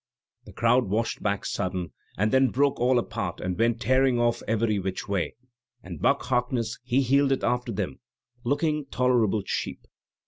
[0.45, 4.79] "The crowd washed back sudden, and then broke all apart, and went tearing oflF every
[4.79, 5.35] which way,
[5.83, 7.99] and Buck Harkness he heeled it after them,
[8.43, 9.85] looking tolerable cheap.